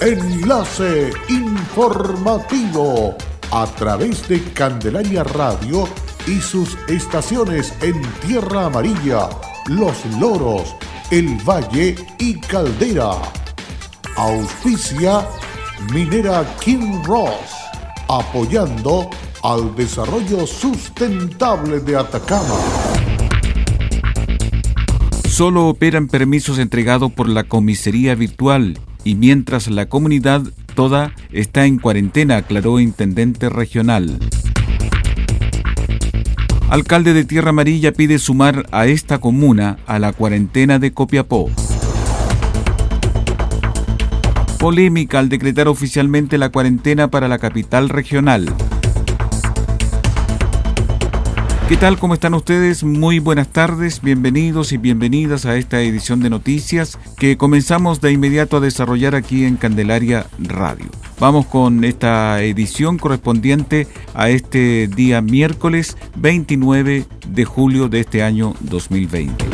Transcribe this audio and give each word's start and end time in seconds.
Enlace 0.00 1.12
informativo 1.28 3.16
a 3.50 3.66
través 3.66 4.28
de 4.28 4.42
Candelaria 4.52 5.22
Radio 5.24 5.88
y 6.26 6.40
sus 6.40 6.76
estaciones 6.88 7.72
en 7.80 8.02
Tierra 8.26 8.66
Amarilla, 8.66 9.28
Los 9.68 10.04
Loros, 10.20 10.74
El 11.10 11.36
Valle 11.48 11.94
y 12.18 12.34
Caldera. 12.40 13.12
Auspicia 14.16 15.26
Minera 15.92 16.44
King 16.60 17.02
Ross, 17.04 17.54
apoyando 18.08 19.08
al 19.42 19.74
desarrollo 19.76 20.46
sustentable 20.46 21.80
de 21.80 21.96
Atacama. 21.96 22.58
Solo 25.28 25.68
operan 25.68 26.08
permisos 26.08 26.58
entregados 26.58 27.12
por 27.12 27.28
la 27.28 27.44
comisaría 27.44 28.14
virtual 28.14 28.78
y 29.04 29.14
mientras 29.14 29.68
la 29.68 29.86
comunidad 29.86 30.42
toda 30.74 31.12
está 31.30 31.66
en 31.66 31.78
cuarentena, 31.78 32.38
aclaró 32.38 32.80
intendente 32.80 33.48
regional. 33.48 34.18
Alcalde 36.70 37.12
de 37.12 37.24
Tierra 37.24 37.50
Amarilla 37.50 37.92
pide 37.92 38.18
sumar 38.18 38.66
a 38.72 38.86
esta 38.86 39.18
comuna 39.18 39.78
a 39.86 39.98
la 39.98 40.12
cuarentena 40.12 40.78
de 40.78 40.92
Copiapó. 40.92 41.50
Polémica 44.58 45.18
al 45.18 45.28
decretar 45.28 45.68
oficialmente 45.68 46.38
la 46.38 46.48
cuarentena 46.48 47.08
para 47.08 47.28
la 47.28 47.38
capital 47.38 47.90
regional. 47.90 48.46
¿Qué 51.66 51.78
tal? 51.78 51.98
¿Cómo 51.98 52.12
están 52.12 52.34
ustedes? 52.34 52.84
Muy 52.84 53.20
buenas 53.20 53.48
tardes, 53.48 54.02
bienvenidos 54.02 54.72
y 54.72 54.76
bienvenidas 54.76 55.46
a 55.46 55.56
esta 55.56 55.80
edición 55.80 56.20
de 56.20 56.28
noticias 56.28 56.98
que 57.16 57.38
comenzamos 57.38 58.02
de 58.02 58.12
inmediato 58.12 58.58
a 58.58 58.60
desarrollar 58.60 59.14
aquí 59.14 59.46
en 59.46 59.56
Candelaria 59.56 60.26
Radio. 60.38 60.90
Vamos 61.18 61.46
con 61.46 61.82
esta 61.84 62.42
edición 62.42 62.98
correspondiente 62.98 63.88
a 64.12 64.28
este 64.28 64.88
día 64.88 65.22
miércoles 65.22 65.96
29 66.16 67.06
de 67.28 67.44
julio 67.46 67.88
de 67.88 68.00
este 68.00 68.22
año 68.22 68.54
2020. 68.60 69.46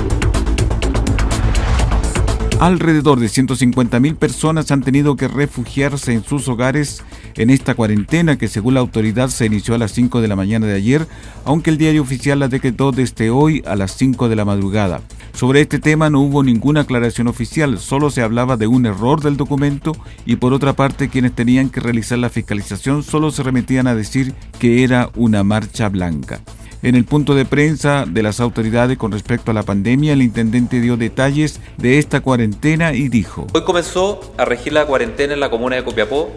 Alrededor 2.58 3.20
de 3.20 3.28
150.000 3.28 4.16
personas 4.16 4.70
han 4.72 4.82
tenido 4.82 5.14
que 5.14 5.28
refugiarse 5.28 6.12
en 6.12 6.24
sus 6.24 6.48
hogares 6.48 7.04
en 7.36 7.50
esta 7.50 7.74
cuarentena 7.74 8.36
que 8.36 8.48
según 8.48 8.74
la 8.74 8.80
autoridad 8.80 9.28
se 9.28 9.46
inició 9.46 9.74
a 9.74 9.78
las 9.78 9.92
5 9.92 10.20
de 10.20 10.28
la 10.28 10.36
mañana 10.36 10.66
de 10.66 10.74
ayer, 10.74 11.06
aunque 11.44 11.70
el 11.70 11.78
diario 11.78 12.02
oficial 12.02 12.38
la 12.38 12.48
decretó 12.48 12.92
desde 12.92 13.30
hoy 13.30 13.62
a 13.66 13.76
las 13.76 13.96
5 13.96 14.28
de 14.28 14.36
la 14.36 14.44
madrugada. 14.44 15.00
Sobre 15.32 15.60
este 15.60 15.78
tema 15.78 16.10
no 16.10 16.20
hubo 16.20 16.42
ninguna 16.42 16.82
aclaración 16.82 17.28
oficial, 17.28 17.78
solo 17.78 18.10
se 18.10 18.22
hablaba 18.22 18.56
de 18.56 18.66
un 18.66 18.86
error 18.86 19.20
del 19.20 19.36
documento 19.36 19.92
y 20.26 20.36
por 20.36 20.52
otra 20.52 20.72
parte 20.72 21.08
quienes 21.08 21.34
tenían 21.34 21.70
que 21.70 21.80
realizar 21.80 22.18
la 22.18 22.30
fiscalización 22.30 23.02
solo 23.02 23.30
se 23.30 23.42
remitían 23.42 23.86
a 23.86 23.94
decir 23.94 24.34
que 24.58 24.82
era 24.84 25.10
una 25.14 25.44
marcha 25.44 25.88
blanca. 25.88 26.40
En 26.82 26.94
el 26.94 27.04
punto 27.04 27.34
de 27.34 27.44
prensa 27.44 28.06
de 28.08 28.22
las 28.22 28.40
autoridades 28.40 28.96
con 28.96 29.12
respecto 29.12 29.50
a 29.50 29.54
la 29.54 29.64
pandemia, 29.64 30.14
el 30.14 30.22
intendente 30.22 30.80
dio 30.80 30.96
detalles 30.96 31.60
de 31.76 31.98
esta 31.98 32.20
cuarentena 32.20 32.94
y 32.94 33.10
dijo: 33.10 33.46
Hoy 33.52 33.64
comenzó 33.64 34.32
a 34.38 34.46
regir 34.46 34.72
la 34.72 34.86
cuarentena 34.86 35.34
en 35.34 35.40
la 35.40 35.50
comuna 35.50 35.76
de 35.76 35.84
Copiapó 35.84 36.32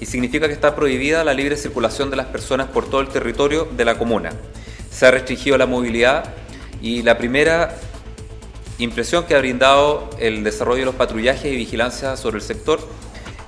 y 0.00 0.06
significa 0.06 0.46
que 0.46 0.52
está 0.52 0.74
prohibida 0.74 1.24
la 1.24 1.34
libre 1.34 1.56
circulación 1.56 2.10
de 2.10 2.16
las 2.16 2.26
personas 2.26 2.68
por 2.68 2.88
todo 2.88 3.00
el 3.00 3.08
territorio 3.08 3.64
de 3.64 3.84
la 3.84 3.98
comuna. 3.98 4.30
Se 4.90 5.06
ha 5.06 5.10
restringido 5.10 5.58
la 5.58 5.66
movilidad 5.66 6.34
y 6.80 7.02
la 7.02 7.18
primera 7.18 7.76
impresión 8.78 9.24
que 9.24 9.34
ha 9.34 9.38
brindado 9.38 10.08
el 10.18 10.44
desarrollo 10.44 10.80
de 10.80 10.86
los 10.86 10.94
patrullajes 10.94 11.52
y 11.52 11.56
vigilancia 11.56 12.16
sobre 12.16 12.36
el 12.36 12.42
sector 12.42 12.80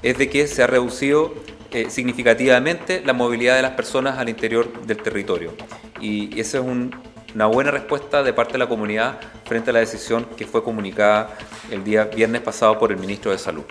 es 0.03 0.19
de 0.19 0.28
que 0.28 0.47
se 0.47 0.62
ha 0.62 0.66
reducido 0.66 1.34
eh, 1.72 1.88
significativamente 1.88 3.03
la 3.05 3.12
movilidad 3.12 3.55
de 3.55 3.62
las 3.62 3.72
personas 3.72 4.19
al 4.19 4.28
interior 4.28 4.87
del 4.87 4.97
territorio. 4.97 5.55
Y 6.00 6.41
esa 6.41 6.59
es 6.59 6.65
una 6.65 7.47
buena 7.47 7.71
respuesta 7.71 8.22
de 8.25 8.32
parte 8.32 8.53
de 8.55 8.59
la 8.59 8.69
comunidad 8.69 9.21
frente 9.44 9.71
a 9.71 9.72
la 9.72 9.78
decisión 9.78 10.27
que 10.37 10.47
fue 10.47 10.65
comunicada 10.65 11.37
el 11.71 11.84
día 11.84 12.05
viernes 12.05 12.41
pasado 12.41 12.78
por 12.78 12.91
el 12.91 12.99
ministro 12.99 13.31
de 13.31 13.38
Salud. 13.38 13.65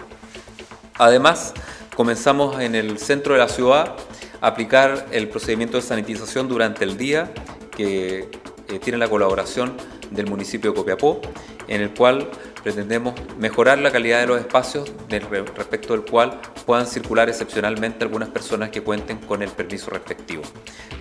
Además, 0.98 1.54
comenzamos 2.00 2.62
en 2.62 2.76
el 2.76 2.98
centro 2.98 3.34
de 3.34 3.40
la 3.40 3.50
ciudad 3.50 3.94
a 4.40 4.48
aplicar 4.48 5.08
el 5.12 5.28
procedimiento 5.28 5.76
de 5.76 5.84
sanitización 5.84 6.48
durante 6.48 6.86
el 6.86 6.96
día 6.96 7.34
que 7.76 8.30
eh, 8.70 8.80
tiene 8.82 8.98
la 8.98 9.10
colaboración 9.10 9.74
del 10.10 10.28
municipio 10.28 10.72
de 10.72 10.78
Copiapó, 10.78 11.20
en 11.68 11.82
el 11.82 11.94
cual 11.94 12.30
pretendemos 12.64 13.16
mejorar 13.38 13.80
la 13.80 13.92
calidad 13.92 14.22
de 14.22 14.28
los 14.28 14.40
espacios 14.40 14.90
respecto 15.10 15.92
del 15.92 16.06
cual 16.06 16.40
puedan 16.66 16.88
circular 16.88 17.28
excepcionalmente 17.28 18.06
algunas 18.06 18.30
personas 18.30 18.70
que 18.70 18.82
cuenten 18.82 19.18
con 19.18 19.42
el 19.42 19.50
permiso 19.50 19.92
respectivo. 19.92 20.44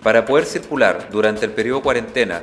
Para 0.02 0.26
poder 0.26 0.46
circular 0.46 1.10
durante 1.12 1.46
el 1.46 1.52
periodo 1.52 1.80
cuarentena 1.80 2.42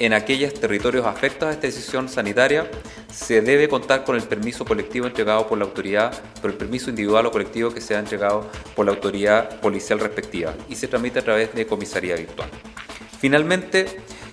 en 0.00 0.14
aquellos 0.14 0.54
territorios 0.54 1.06
afectados 1.06 1.52
a 1.52 1.54
esta 1.54 1.66
decisión 1.66 2.08
sanitaria, 2.08 2.68
se 3.12 3.42
debe 3.42 3.68
contar 3.68 4.02
con 4.02 4.16
el 4.16 4.22
permiso 4.22 4.64
colectivo 4.64 5.06
entregado 5.06 5.46
por 5.46 5.58
la 5.58 5.64
autoridad, 5.64 6.18
por 6.40 6.50
el 6.50 6.56
permiso 6.56 6.88
individual 6.88 7.26
o 7.26 7.30
colectivo 7.30 7.72
que 7.72 7.82
sea 7.82 7.98
entregado 7.98 8.50
por 8.74 8.86
la 8.86 8.92
autoridad 8.92 9.60
policial 9.60 10.00
respectiva 10.00 10.54
y 10.70 10.74
se 10.74 10.88
tramita 10.88 11.20
a 11.20 11.22
través 11.22 11.54
de 11.54 11.66
comisaría 11.66 12.16
virtual. 12.16 12.48
Finalmente, 13.20 13.86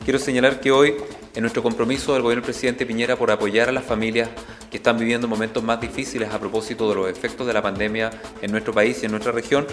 quiero 0.06 0.20
señalar 0.20 0.62
que 0.62 0.72
hoy 0.72 0.96
en 1.36 1.42
nuestro 1.42 1.62
compromiso 1.62 2.14
del 2.14 2.22
gobierno 2.22 2.42
del 2.42 2.52
presidente 2.52 2.86
Piñera 2.86 3.18
por 3.18 3.30
apoyar 3.30 3.68
a 3.68 3.74
las 3.74 3.84
familias 3.84 4.30
que 4.72 4.78
están 4.78 4.98
viviendo 4.98 5.28
momentos 5.28 5.62
más 5.64 5.82
difíciles 5.82 6.30
a 6.34 6.40
propósito 6.40 6.88
de 6.88 6.96
los 6.96 7.10
efectos 7.10 7.46
de 7.46 7.54
la 7.54 7.62
pandemia 7.62 8.10
en 8.42 8.52
nuestro 8.52 8.74
país 8.74 9.04
y 9.04 9.06
en 9.06 9.12
nuestra 9.12 9.34
región, 9.34 9.68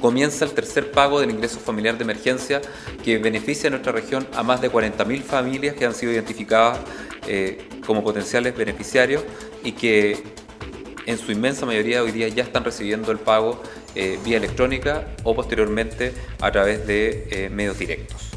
comienza 0.00 0.44
el 0.44 0.52
tercer 0.52 0.90
pago 0.90 1.20
del 1.20 1.30
ingreso 1.30 1.58
familiar 1.60 1.96
de 1.96 2.04
emergencia 2.04 2.60
que 3.04 3.18
beneficia 3.18 3.68
a 3.68 3.70
nuestra 3.70 3.92
región 3.92 4.26
a 4.34 4.42
más 4.42 4.60
de 4.60 4.70
40.000 4.70 5.22
familias 5.22 5.74
que 5.74 5.84
han 5.84 5.94
sido 5.94 6.12
identificadas 6.12 6.78
eh, 7.26 7.68
como 7.86 8.02
potenciales 8.02 8.56
beneficiarios 8.56 9.22
y 9.64 9.72
que 9.72 10.22
en 11.06 11.18
su 11.18 11.32
inmensa 11.32 11.64
mayoría 11.64 12.02
hoy 12.02 12.12
día 12.12 12.28
ya 12.28 12.42
están 12.42 12.64
recibiendo 12.64 13.10
el 13.12 13.18
pago 13.18 13.62
eh, 13.94 14.18
vía 14.24 14.36
electrónica 14.36 15.08
o 15.24 15.34
posteriormente 15.34 16.12
a 16.40 16.52
través 16.52 16.86
de 16.86 17.26
eh, 17.30 17.48
medios 17.48 17.78
directos. 17.78 18.30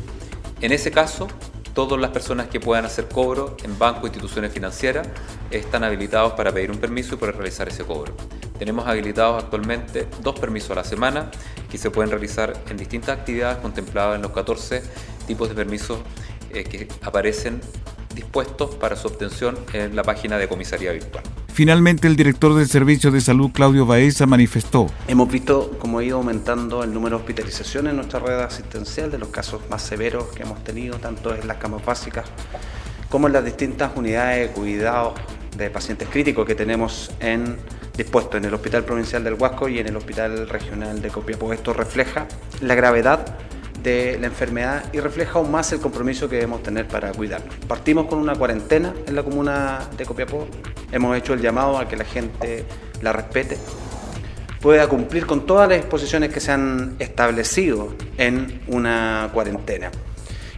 En 0.62 0.72
ese 0.72 0.92
caso, 0.92 1.28
todas 1.74 2.00
las 2.00 2.12
personas 2.12 2.48
que 2.48 2.60
puedan 2.60 2.86
hacer 2.86 3.08
cobro 3.08 3.56
en 3.64 3.78
bancos 3.78 4.04
o 4.04 4.08
instituciones 4.08 4.52
financieras 4.52 5.08
están 5.50 5.84
habilitados 5.84 6.34
para 6.34 6.52
pedir 6.52 6.72
un 6.72 6.78
permiso 6.78 7.16
y 7.16 7.18
poder 7.18 7.36
realizar 7.36 7.68
ese 7.68 7.84
cobro. 7.84 8.14
Tenemos 8.58 8.88
habilitados 8.88 9.44
actualmente 9.44 10.08
dos 10.22 10.40
permisos 10.40 10.72
a 10.72 10.76
la 10.76 10.84
semana 10.84 11.32
que 11.70 11.78
se 11.78 11.90
pueden 11.90 12.12
realizar 12.12 12.54
en 12.70 12.78
distintas 12.78 13.18
actividades 13.18 13.58
contempladas 13.58 14.18
en 14.18 14.22
los 14.22 14.32
14 14.32 14.84
tipos 15.26 15.50
de 15.50 15.56
permisos 15.56 16.00
eh, 16.54 16.64
que 16.64 16.88
aparecen 17.02 17.62
dispuestos 18.14 18.76
para 18.76 18.96
su 18.96 19.08
obtención 19.08 19.58
en 19.74 19.96
la 19.96 20.04
página 20.04 20.38
de 20.38 20.48
comisaría 20.48 20.92
virtual. 20.92 21.24
Finalmente, 21.54 22.08
el 22.08 22.16
director 22.16 22.56
del 22.56 22.68
Servicio 22.68 23.12
de 23.12 23.20
Salud, 23.20 23.52
Claudio 23.52 23.86
Baeza, 23.86 24.26
manifestó. 24.26 24.88
Hemos 25.08 25.30
visto 25.30 25.78
cómo 25.80 26.00
ha 26.00 26.04
ido 26.04 26.18
aumentando 26.18 26.84
el 26.84 26.94
número 26.94 27.18
de 27.18 27.22
hospitalizaciones 27.22 27.92
en 27.92 27.98
nuestra 27.98 28.20
red 28.20 28.40
asistencial, 28.40 29.12
de 29.12 29.18
los 29.18 29.30
casos 29.30 29.62
más 29.70 29.82
severos 29.82 30.30
que 30.30 30.44
hemos 30.44 30.64
tenido, 30.64 30.98
tanto 30.98 31.36
en 31.36 31.48
las 31.48 31.58
camas 31.58 31.86
básicas 31.86 32.26
como 33.10 33.28
en 33.28 33.34
las 33.34 33.44
distintas 33.44 33.92
unidades 33.96 34.48
de 34.48 34.54
cuidado 34.54 35.14
de 35.58 35.70
pacientes 35.70 36.08
críticos 36.08 36.48
que 36.48 36.56
tenemos 36.56 37.12
en 37.20 37.58
dispuesto 37.98 38.38
en 38.38 38.46
el 38.46 38.54
Hospital 38.54 38.86
Provincial 38.86 39.22
del 39.22 39.34
Huasco 39.34 39.68
y 39.68 39.80
en 39.80 39.88
el 39.88 39.98
Hospital 39.98 40.48
Regional 40.48 41.02
de 41.02 41.10
Copiapó. 41.10 41.52
Esto 41.52 41.74
refleja 41.74 42.28
la 42.62 42.74
gravedad 42.74 43.38
de 43.84 44.18
la 44.20 44.28
enfermedad 44.28 44.86
y 44.94 45.00
refleja 45.00 45.40
aún 45.40 45.52
más 45.52 45.72
el 45.72 45.80
compromiso 45.80 46.30
que 46.30 46.36
debemos 46.36 46.64
tener 46.64 46.88
para 46.88 47.12
cuidarnos. 47.12 47.56
Partimos 47.68 48.06
con 48.08 48.20
una 48.20 48.36
cuarentena 48.36 48.94
en 49.08 49.16
la 49.16 49.24
comuna 49.24 49.80
de 49.98 50.06
Copiapó, 50.06 50.48
hemos 50.92 51.18
hecho 51.18 51.34
el 51.34 51.42
llamado 51.42 51.78
a 51.78 51.88
que 51.88 51.98
la 51.98 52.06
gente 52.06 52.66
la 53.02 53.14
respete, 53.14 53.58
pueda 54.62 54.88
cumplir 54.88 55.26
con 55.26 55.46
todas 55.46 55.68
las 55.68 55.80
disposiciones 55.80 56.32
que 56.32 56.40
se 56.40 56.52
han 56.52 56.96
establecido 57.00 57.96
en 58.18 58.62
una 58.68 59.30
cuarentena. 59.34 59.90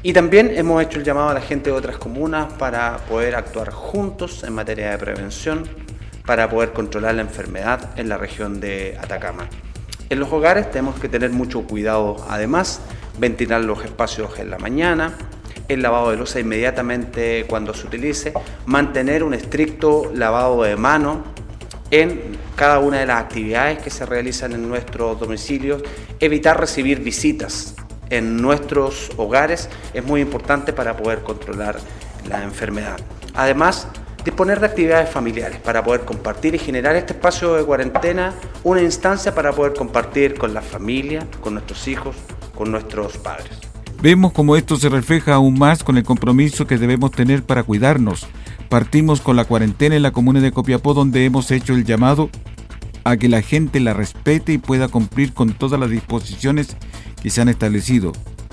Y 0.06 0.12
también 0.12 0.52
hemos 0.54 0.84
hecho 0.84 1.00
el 1.00 1.06
llamado 1.06 1.30
a 1.30 1.34
la 1.34 1.42
gente 1.42 1.70
de 1.70 1.78
otras 1.78 1.98
comunas 1.98 2.52
para 2.54 2.98
poder 3.10 3.36
actuar 3.36 3.72
juntos 3.72 4.44
en 4.44 4.54
materia 4.54 4.92
de 4.92 4.98
prevención, 4.98 5.64
para 6.26 6.50
poder 6.50 6.74
controlar 6.74 7.16
la 7.16 7.22
enfermedad 7.22 7.92
en 7.98 8.10
la 8.10 8.18
región 8.18 8.60
de 8.60 8.98
Atacama. 9.02 9.48
En 10.10 10.20
los 10.20 10.32
hogares 10.32 10.70
tenemos 10.70 11.00
que 11.00 11.08
tener 11.08 11.32
mucho 11.32 11.64
cuidado, 11.64 12.18
además, 12.30 12.82
ventilar 13.18 13.64
los 13.64 13.84
espacios 13.84 14.40
en 14.40 14.50
la 14.50 14.58
mañana, 14.58 15.14
el 15.68 15.82
lavado 15.82 16.12
de 16.12 16.18
losa 16.18 16.40
inmediatamente 16.40 17.46
cuando 17.48 17.74
se 17.74 17.88
utilice, 17.88 18.34
mantener 18.66 19.24
un 19.24 19.34
estricto 19.34 20.12
lavado 20.14 20.64
de 20.64 20.76
manos 20.76 21.18
en 21.92 22.38
cada 22.56 22.80
una 22.80 23.00
de 23.00 23.06
las 23.06 23.22
actividades 23.22 23.80
que 23.80 23.90
se 23.90 24.06
realizan 24.06 24.54
en 24.54 24.68
nuestros 24.68 25.20
domicilios, 25.20 25.84
evitar 26.20 26.60
recibir 26.60 27.00
visitas 27.00 27.76
en 28.10 28.42
nuestros 28.42 29.12
hogares 29.18 29.70
es 29.94 30.04
muy 30.04 30.22
importante 30.22 30.74
para 30.74 30.96
poder 30.96 31.20
controlar 31.22 31.78
la 32.28 32.44
enfermedad. 32.44 33.00
Además, 33.34 33.88
disponer 34.24 34.60
de 34.60 34.68
actividades 34.68 35.10
familiares 35.10 35.60
para 35.60 35.84
poder 35.84 36.02
compartir 36.02 36.56
y 36.56 36.60
generar 36.60 36.96
este 36.96 37.14
espacio 37.14 37.56
de 37.56 37.64
cuarentena, 37.64 38.34
una 38.64 38.82
instancia 38.82 39.34
para 39.34 39.52
poder 39.52 39.74
compartir 39.74 40.38
con 40.38 40.54
la 40.54 40.62
familia, 40.62 41.26
con 41.42 41.56
nuestros 41.56 41.88
hijos, 41.88 42.16
con 42.56 42.72
nuestros 42.72 43.18
padres. 43.18 43.52
Vemos 44.02 44.34
cómo 44.34 44.56
esto 44.58 44.76
se 44.76 44.90
refleja 44.90 45.36
aún 45.36 45.58
más 45.58 45.84
con 45.84 45.98
el 45.98 46.04
compromiso 46.04 46.68
que 46.68 46.78
debemos 46.78 47.12
tener 47.12 47.44
para 47.44 47.64
cuidarnos. 47.64 48.28
Partimos 48.70 49.22
con 49.22 49.36
la 49.36 49.46
cuarentena 49.46 49.96
en 49.96 50.02
la 50.02 50.12
comuna 50.12 50.42
de 50.42 50.52
Copiapó 50.52 50.94
donde 50.94 51.26
hemos 51.26 51.52
hecho 51.52 51.74
el 51.74 51.86
llamado 51.86 52.30
a 53.06 53.18
que 53.18 53.30
la 53.30 53.42
gente 53.42 53.80
la 53.80 53.94
respete 53.94 54.54
y 54.54 54.58
pueda 54.58 54.88
cumplir 54.88 55.34
con 55.34 55.54
todas 55.54 55.80
las 55.80 55.90
disposiciones 55.90 56.76
que 57.22 57.30
se 57.30 57.42
han 57.42 57.50
establecido. 57.50 58.12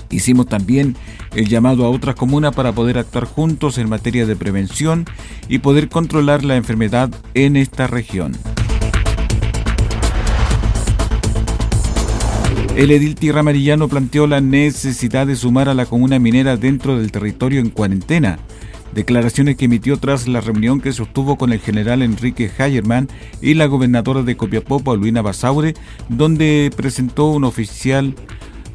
Hicimos 0.09 0.47
también 0.47 0.95
el 1.35 1.47
llamado 1.47 1.85
a 1.85 1.89
otras 1.89 2.15
comunas 2.15 2.53
para 2.53 2.73
poder 2.73 2.97
actuar 2.97 3.25
juntos 3.25 3.77
en 3.77 3.89
materia 3.89 4.25
de 4.25 4.35
prevención 4.35 5.05
y 5.47 5.59
poder 5.59 5.89
controlar 5.89 6.43
la 6.43 6.57
enfermedad 6.57 7.09
en 7.33 7.55
esta 7.55 7.87
región. 7.87 8.33
El 12.75 12.89
edil 12.89 13.15
Tierra 13.15 13.41
Amarillano 13.41 13.89
planteó 13.89 14.27
la 14.27 14.39
necesidad 14.39 15.27
de 15.27 15.35
sumar 15.35 15.67
a 15.67 15.73
la 15.73 15.85
comuna 15.85 16.19
minera 16.19 16.55
dentro 16.55 16.97
del 16.97 17.11
territorio 17.11 17.59
en 17.59 17.69
cuarentena. 17.69 18.39
Declaraciones 18.95 19.57
que 19.57 19.65
emitió 19.65 19.97
tras 19.97 20.27
la 20.27 20.39
reunión 20.39 20.79
que 20.79 20.93
sostuvo 20.93 21.37
con 21.37 21.51
el 21.51 21.59
general 21.59 22.01
Enrique 22.01 22.49
Hayerman 22.57 23.09
y 23.41 23.55
la 23.55 23.65
gobernadora 23.65 24.23
de 24.23 24.37
Copiapó, 24.37 24.79
Paulina 24.79 25.21
Basaure, 25.21 25.73
donde 26.07 26.71
presentó 26.75 27.27
un 27.27 27.43
oficial 27.43 28.15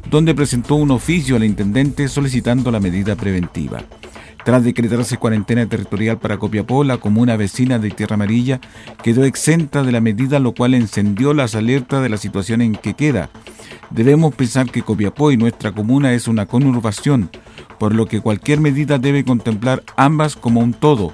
donde 0.09 0.33
presentó 0.33 0.75
un 0.75 0.91
oficio 0.91 1.35
al 1.35 1.43
intendente 1.43 2.07
solicitando 2.07 2.71
la 2.71 2.79
medida 2.79 3.15
preventiva. 3.15 3.83
Tras 4.43 4.63
decretarse 4.63 5.17
cuarentena 5.17 5.65
territorial 5.65 6.19
para 6.19 6.37
Copiapó, 6.37 6.83
la 6.83 6.97
comuna 6.97 7.35
vecina 7.35 7.79
de 7.79 7.91
Tierra 7.91 8.13
Amarilla 8.13 8.61
quedó 9.03 9.25
exenta 9.25 9.83
de 9.83 9.91
la 9.91 10.01
medida, 10.01 10.39
lo 10.39 10.53
cual 10.53 10.73
encendió 10.73 11.33
las 11.33 11.55
alertas 11.55 12.01
de 12.01 12.09
la 12.09 12.17
situación 12.17 12.61
en 12.61 12.73
que 12.73 12.93
queda. 12.93 13.29
Debemos 13.89 14.33
pensar 14.35 14.69
que 14.69 14.83
Copiapó 14.83 15.31
y 15.31 15.37
nuestra 15.37 15.71
comuna 15.73 16.13
es 16.13 16.27
una 16.27 16.45
conurbación, 16.45 17.29
por 17.79 17.93
lo 17.93 18.05
que 18.05 18.21
cualquier 18.21 18.59
medida 18.59 18.97
debe 18.97 19.23
contemplar 19.23 19.83
ambas 19.95 20.35
como 20.35 20.61
un 20.61 20.73
todo. 20.73 21.13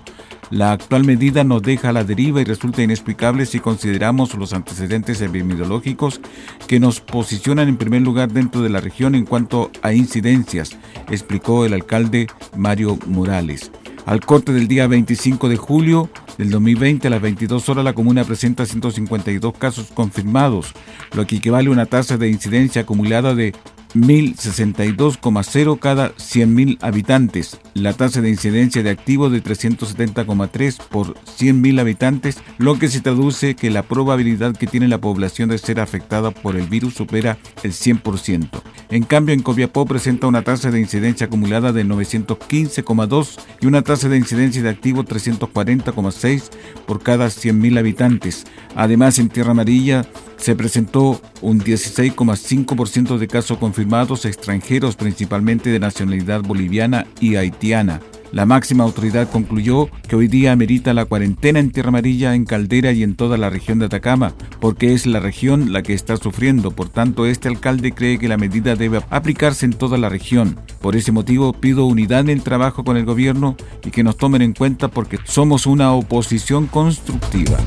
La 0.54 0.72
actual 0.72 1.04
medida 1.04 1.44
nos 1.44 1.64
deja 1.64 1.90
a 1.90 1.94
la 1.94 2.04
deriva 2.04 2.40
y 2.40 2.44
resulta 2.44 2.84
inexplicable 2.84 3.48
si 3.48 3.60
consideramos 3.60 4.36
los 4.36 4.54
antecedentes 4.54 5.20
epidemiológicos 5.20 6.22
que 6.68 6.80
nos 6.80 7.02
posicionan 7.02 7.70
en 7.70 7.78
primer 7.78 8.04
lugar 8.04 8.32
dentro 8.32 8.62
de 8.62 8.70
la 8.70 8.80
región 8.80 9.16
en 9.16 9.26
cuanto 9.26 9.72
a 9.82 9.94
incidencias, 9.94 10.78
explicó 11.10 11.66
el 11.66 11.74
alcalde 11.74 12.28
Mario 12.56 13.00
Morales. 13.08 13.72
Al 14.06 14.20
corte 14.20 14.54
del 14.54 14.68
día 14.68 14.86
25 14.86 15.50
de 15.50 15.58
julio 15.58 16.08
del 16.38 16.52
2020 16.52 17.08
a 17.08 17.10
las 17.10 17.22
22 17.22 17.70
horas 17.70 17.84
la 17.84 17.94
comuna 17.94 18.24
presenta 18.24 18.68
152 18.68 19.58
casos 19.58 19.88
confirmados, 19.92 20.74
lo 21.16 21.26
que 21.26 21.38
equivale 21.38 21.70
a 21.70 21.72
una 21.72 21.88
tasa 21.88 22.18
de 22.18 22.30
incidencia 22.30 22.84
acumulada 22.84 23.34
de 23.34 23.54
1.062,0 23.96 25.80
cada 25.80 26.16
100.000 26.16 26.78
habitantes. 26.82 27.60
La 27.74 27.94
tasa 27.94 28.22
de 28.22 28.30
incidencia 28.30 28.84
de 28.84 28.90
activos 28.90 29.32
de 29.32 29.44
370,3 29.44 30.78
por 30.90 31.14
100.000 31.16 31.80
habitantes, 31.80 32.40
lo 32.58 32.80
que 32.80 32.88
se 32.88 33.02
traduce 33.02 33.56
que 33.56 33.70
la 33.70 33.84
probabilidad 33.84 34.56
que 34.56 34.68
tiene 34.68 34.88
la 34.88 35.00
población 35.00 35.50
de 35.50 35.58
ser 35.58 35.80
afectada 35.80 36.32
por 36.32 36.56
el 36.56 36.68
virus 36.68 36.96
supera 36.96 37.38
el 37.64 37.72
100%. 37.72 38.62
En 38.90 39.04
cambio, 39.04 39.34
en 39.34 39.42
Copiapó 39.42 39.86
presenta 39.86 40.28
una 40.28 40.44
tasa 40.44 40.72
de 40.72 40.80
incidencia 40.80 41.28
acumulada 41.28 41.72
de 41.72 41.86
915,2 41.86 43.40
y 43.62 43.66
una 43.66 43.82
tasa 43.82 44.10
de 44.10 44.18
incidencia 44.18 44.62
de 44.62 44.70
activos 44.70 45.06
340,6 45.06 46.50
por 46.86 47.02
cada 47.02 47.28
100.000 47.28 47.80
habitantes. 47.80 48.46
Además, 48.76 49.20
en 49.20 49.30
Tierra 49.30 49.52
Amarilla 49.52 50.06
se 50.44 50.58
presentó 50.58 51.22
un 51.42 51.62
16,5% 51.62 53.18
de 53.18 53.28
casos 53.30 53.58
confirmados 53.60 54.26
extranjeros, 54.26 54.98
principalmente 54.98 55.70
de 55.70 55.80
nacionalidad 55.80 56.42
boliviana 56.42 57.08
y 57.22 57.38
haitiana. 57.38 58.02
La 58.34 58.46
máxima 58.46 58.84
autoridad 58.84 59.30
concluyó 59.30 59.88
que 60.10 60.18
hoy 60.18 60.28
día 60.28 60.52
amerita 60.52 60.94
la 60.94 61.06
cuarentena 61.06 61.60
en 61.60 61.72
Tierra 61.72 61.90
Amarilla, 61.90 62.36
en 62.36 62.44
Caldera 62.44 62.92
y 62.92 63.04
en 63.04 63.16
toda 63.16 63.38
la 63.38 63.50
región 63.50 63.80
de 63.80 63.86
Atacama, 63.86 64.34
porque 64.60 64.94
es 64.94 65.06
la 65.06 65.22
región 65.22 65.72
la 65.72 65.82
que 65.82 65.94
está 65.94 66.18
sufriendo. 66.18 66.72
Por 66.72 66.90
tanto, 66.90 67.26
este 67.26 67.48
alcalde 67.48 67.94
cree 67.94 68.20
que 68.20 68.28
la 68.28 68.36
medida 68.36 68.76
debe 68.76 69.00
aplicarse 69.12 69.66
en 69.66 69.72
toda 69.72 69.98
la 69.98 70.10
región. 70.10 70.60
Por 70.82 70.98
ese 70.98 71.14
motivo, 71.14 71.54
pido 71.54 71.86
unidad 71.86 72.20
en 72.20 72.32
el 72.32 72.44
trabajo 72.44 72.84
con 72.84 72.98
el 72.98 73.06
gobierno 73.06 73.56
y 73.86 73.92
que 73.92 74.04
nos 74.04 74.18
tomen 74.18 74.42
en 74.42 74.52
cuenta 74.52 74.90
porque 74.90 75.20
somos 75.24 75.66
una 75.68 75.94
oposición 75.94 76.68
constructiva. 76.68 77.58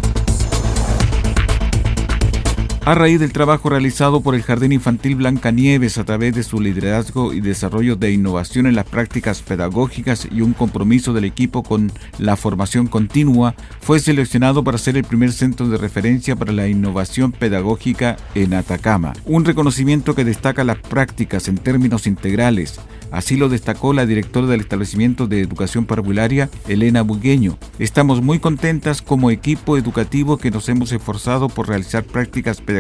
A 2.86 2.94
raíz 2.94 3.18
del 3.18 3.32
trabajo 3.32 3.68
realizado 3.68 4.20
por 4.20 4.36
el 4.36 4.44
Jardín 4.44 4.70
Infantil 4.70 5.16
Blanca 5.16 5.50
Nieves 5.50 5.98
a 5.98 6.04
través 6.04 6.36
de 6.36 6.44
su 6.44 6.60
liderazgo 6.60 7.32
y 7.32 7.40
desarrollo 7.40 7.96
de 7.96 8.12
innovación 8.12 8.64
en 8.68 8.76
las 8.76 8.84
prácticas 8.84 9.42
pedagógicas 9.42 10.28
y 10.30 10.40
un 10.40 10.52
compromiso 10.52 11.12
del 11.12 11.24
equipo 11.24 11.64
con 11.64 11.90
la 12.18 12.36
formación 12.36 12.86
continua, 12.86 13.56
fue 13.80 13.98
seleccionado 13.98 14.62
para 14.62 14.78
ser 14.78 14.96
el 14.96 15.02
primer 15.02 15.32
centro 15.32 15.68
de 15.68 15.78
referencia 15.78 16.36
para 16.36 16.52
la 16.52 16.68
innovación 16.68 17.32
pedagógica 17.32 18.18
en 18.36 18.54
Atacama. 18.54 19.14
Un 19.24 19.44
reconocimiento 19.44 20.14
que 20.14 20.24
destaca 20.24 20.62
las 20.62 20.78
prácticas 20.78 21.48
en 21.48 21.58
términos 21.58 22.06
integrales, 22.06 22.78
Así 23.12 23.36
lo 23.36 23.48
destacó 23.48 23.92
la 23.92 24.04
directora 24.04 24.48
del 24.48 24.60
establecimiento 24.60 25.28
de 25.28 25.40
educación 25.40 25.86
parvularia, 25.86 26.50
Elena 26.66 27.02
Bugueño. 27.02 27.56
Estamos 27.78 28.20
muy 28.20 28.40
contentas 28.40 29.00
como 29.00 29.30
equipo 29.30 29.76
educativo 29.76 30.38
que 30.38 30.50
nos 30.50 30.68
hemos 30.68 30.90
esforzado 30.90 31.48
por 31.48 31.68
realizar 31.68 32.02
prácticas 32.02 32.60
pedagógicas 32.60 32.75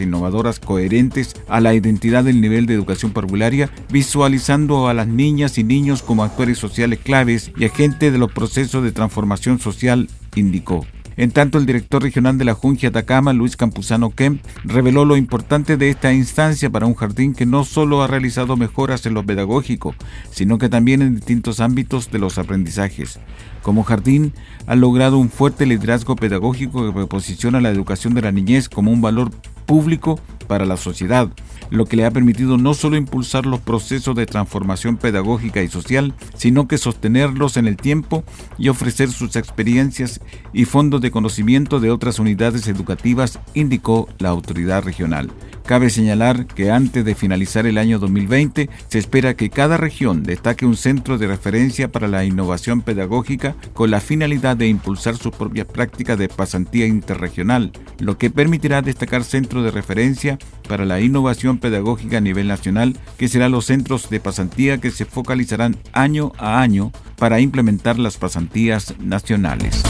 innovadoras 0.00 0.60
coherentes 0.60 1.34
a 1.48 1.60
la 1.60 1.74
identidad 1.74 2.24
del 2.24 2.40
nivel 2.40 2.66
de 2.66 2.74
educación 2.74 3.12
parvularia, 3.12 3.70
visualizando 3.90 4.88
a 4.88 4.94
las 4.94 5.06
niñas 5.06 5.58
y 5.58 5.64
niños 5.64 6.02
como 6.02 6.24
actores 6.24 6.58
sociales 6.58 6.98
claves 7.02 7.52
y 7.56 7.64
agentes 7.64 8.12
de 8.12 8.18
los 8.18 8.32
procesos 8.32 8.84
de 8.84 8.92
transformación 8.92 9.58
social, 9.58 10.08
indicó. 10.34 10.86
En 11.18 11.32
tanto, 11.32 11.58
el 11.58 11.66
director 11.66 12.00
regional 12.00 12.38
de 12.38 12.44
la 12.44 12.54
Junja 12.54 12.88
Atacama, 12.88 13.32
Luis 13.32 13.56
Campuzano 13.56 14.10
Kemp, 14.10 14.40
reveló 14.62 15.04
lo 15.04 15.16
importante 15.16 15.76
de 15.76 15.90
esta 15.90 16.12
instancia 16.12 16.70
para 16.70 16.86
un 16.86 16.94
jardín 16.94 17.34
que 17.34 17.44
no 17.44 17.64
solo 17.64 18.02
ha 18.02 18.06
realizado 18.06 18.56
mejoras 18.56 19.04
en 19.04 19.14
lo 19.14 19.26
pedagógico, 19.26 19.96
sino 20.30 20.58
que 20.58 20.68
también 20.68 21.02
en 21.02 21.16
distintos 21.16 21.58
ámbitos 21.58 22.12
de 22.12 22.20
los 22.20 22.38
aprendizajes. 22.38 23.18
Como 23.62 23.82
jardín, 23.82 24.32
ha 24.68 24.76
logrado 24.76 25.18
un 25.18 25.28
fuerte 25.28 25.66
liderazgo 25.66 26.14
pedagógico 26.14 26.94
que 26.94 27.06
posiciona 27.08 27.60
la 27.60 27.70
educación 27.70 28.14
de 28.14 28.22
la 28.22 28.30
niñez 28.30 28.68
como 28.68 28.92
un 28.92 29.00
valor 29.00 29.32
público 29.68 30.18
para 30.48 30.64
la 30.64 30.78
sociedad, 30.78 31.28
lo 31.70 31.84
que 31.84 31.96
le 31.96 32.06
ha 32.06 32.10
permitido 32.10 32.56
no 32.56 32.72
solo 32.72 32.96
impulsar 32.96 33.44
los 33.44 33.60
procesos 33.60 34.16
de 34.16 34.24
transformación 34.24 34.96
pedagógica 34.96 35.62
y 35.62 35.68
social, 35.68 36.14
sino 36.34 36.66
que 36.66 36.78
sostenerlos 36.78 37.58
en 37.58 37.68
el 37.68 37.76
tiempo 37.76 38.24
y 38.56 38.70
ofrecer 38.70 39.10
sus 39.10 39.36
experiencias 39.36 40.20
y 40.54 40.64
fondos 40.64 41.02
de 41.02 41.10
conocimiento 41.10 41.80
de 41.80 41.90
otras 41.90 42.18
unidades 42.18 42.66
educativas, 42.66 43.38
indicó 43.52 44.08
la 44.18 44.30
autoridad 44.30 44.82
regional. 44.82 45.30
Cabe 45.68 45.90
señalar 45.90 46.46
que 46.46 46.70
antes 46.70 47.04
de 47.04 47.14
finalizar 47.14 47.66
el 47.66 47.76
año 47.76 47.98
2020 47.98 48.70
se 48.88 48.98
espera 48.98 49.34
que 49.34 49.50
cada 49.50 49.76
región 49.76 50.22
destaque 50.22 50.64
un 50.64 50.78
centro 50.78 51.18
de 51.18 51.26
referencia 51.26 51.92
para 51.92 52.08
la 52.08 52.24
innovación 52.24 52.80
pedagógica 52.80 53.54
con 53.74 53.90
la 53.90 54.00
finalidad 54.00 54.56
de 54.56 54.66
impulsar 54.66 55.18
sus 55.18 55.34
propias 55.34 55.66
prácticas 55.66 56.16
de 56.16 56.30
pasantía 56.30 56.86
interregional, 56.86 57.70
lo 57.98 58.16
que 58.16 58.30
permitirá 58.30 58.80
destacar 58.80 59.24
centros 59.24 59.62
de 59.62 59.70
referencia 59.70 60.38
para 60.66 60.86
la 60.86 61.02
innovación 61.02 61.58
pedagógica 61.58 62.16
a 62.16 62.22
nivel 62.22 62.48
nacional, 62.48 62.96
que 63.18 63.28
serán 63.28 63.52
los 63.52 63.66
centros 63.66 64.08
de 64.08 64.20
pasantía 64.20 64.78
que 64.78 64.90
se 64.90 65.04
focalizarán 65.04 65.76
año 65.92 66.32
a 66.38 66.62
año 66.62 66.92
para 67.18 67.40
implementar 67.40 67.98
las 67.98 68.16
pasantías 68.16 68.94
nacionales. 69.00 69.82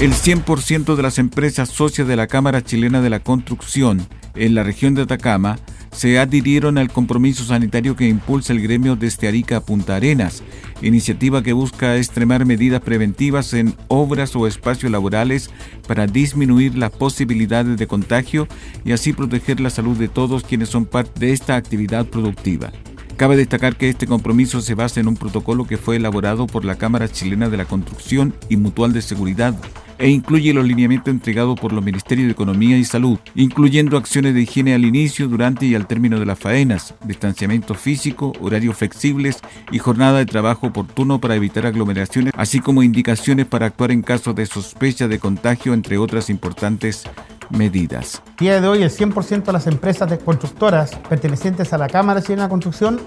El 0.00 0.12
100% 0.12 0.94
de 0.94 1.02
las 1.02 1.18
empresas 1.18 1.70
socias 1.70 2.06
de 2.06 2.14
la 2.14 2.28
Cámara 2.28 2.62
Chilena 2.62 3.00
de 3.00 3.10
la 3.10 3.18
Construcción 3.18 4.06
en 4.36 4.54
la 4.54 4.62
región 4.62 4.94
de 4.94 5.02
Atacama 5.02 5.58
se 5.90 6.20
adhirieron 6.20 6.78
al 6.78 6.92
compromiso 6.92 7.42
sanitario 7.42 7.96
que 7.96 8.06
impulsa 8.06 8.52
el 8.52 8.60
gremio 8.60 8.94
desde 8.94 9.26
Arica 9.26 9.56
a 9.56 9.60
Punta 9.60 9.96
Arenas, 9.96 10.44
iniciativa 10.82 11.42
que 11.42 11.52
busca 11.52 11.96
extremar 11.96 12.46
medidas 12.46 12.80
preventivas 12.80 13.52
en 13.54 13.74
obras 13.88 14.36
o 14.36 14.46
espacios 14.46 14.92
laborales 14.92 15.50
para 15.88 16.06
disminuir 16.06 16.78
las 16.78 16.92
posibilidades 16.92 17.76
de 17.76 17.88
contagio 17.88 18.46
y 18.84 18.92
así 18.92 19.12
proteger 19.12 19.58
la 19.58 19.70
salud 19.70 19.96
de 19.96 20.06
todos 20.06 20.44
quienes 20.44 20.68
son 20.68 20.86
parte 20.86 21.18
de 21.18 21.32
esta 21.32 21.56
actividad 21.56 22.06
productiva. 22.06 22.70
Cabe 23.18 23.36
destacar 23.36 23.74
que 23.74 23.88
este 23.88 24.06
compromiso 24.06 24.60
se 24.60 24.76
basa 24.76 25.00
en 25.00 25.08
un 25.08 25.16
protocolo 25.16 25.66
que 25.66 25.76
fue 25.76 25.96
elaborado 25.96 26.46
por 26.46 26.64
la 26.64 26.76
Cámara 26.76 27.08
Chilena 27.08 27.48
de 27.48 27.56
la 27.56 27.64
Construcción 27.64 28.32
y 28.48 28.56
Mutual 28.56 28.92
de 28.92 29.02
Seguridad 29.02 29.56
e 29.98 30.08
incluye 30.08 30.54
los 30.54 30.64
lineamientos 30.64 31.12
entregados 31.12 31.58
por 31.58 31.72
los 31.72 31.84
Ministerios 31.84 32.28
de 32.28 32.32
Economía 32.32 32.78
y 32.78 32.84
Salud, 32.84 33.18
incluyendo 33.34 33.96
acciones 33.96 34.34
de 34.34 34.42
higiene 34.42 34.72
al 34.72 34.84
inicio, 34.84 35.26
durante 35.26 35.66
y 35.66 35.74
al 35.74 35.88
término 35.88 36.20
de 36.20 36.26
las 36.26 36.38
faenas, 36.38 36.94
distanciamiento 37.04 37.74
físico, 37.74 38.32
horarios 38.40 38.76
flexibles 38.76 39.38
y 39.72 39.78
jornada 39.78 40.18
de 40.18 40.26
trabajo 40.26 40.68
oportuno 40.68 41.20
para 41.20 41.34
evitar 41.34 41.66
aglomeraciones, 41.66 42.32
así 42.36 42.60
como 42.60 42.84
indicaciones 42.84 43.46
para 43.46 43.66
actuar 43.66 43.90
en 43.90 44.02
caso 44.02 44.32
de 44.32 44.46
sospecha 44.46 45.08
de 45.08 45.18
contagio, 45.18 45.74
entre 45.74 45.98
otras 45.98 46.30
importantes 46.30 47.02
medidas. 47.50 48.22
Día 48.38 48.60
de 48.60 48.68
hoy, 48.68 48.82
el 48.82 48.90
100% 48.90 49.44
de 49.44 49.52
las 49.52 49.66
empresas 49.66 50.08
de 50.10 50.18
constructoras 50.18 50.94
pertenecientes 51.08 51.72
a 51.72 51.78
la 51.78 51.88
Cámara 51.88 52.20
de 52.20 52.48
Construcción 52.48 53.00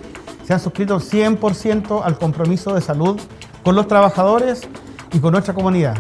se 0.46 0.54
han 0.54 0.60
suscrito 0.60 1.00
100% 1.00 2.02
al 2.04 2.18
compromiso 2.18 2.74
de 2.74 2.82
salud 2.82 3.20
con 3.64 3.76
los 3.76 3.88
trabajadores 3.88 4.68
y 5.14 5.20
con 5.20 5.34
nuestra 5.34 5.54
comunidad. 5.54 5.98